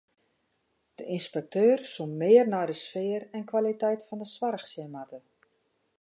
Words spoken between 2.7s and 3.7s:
sfear en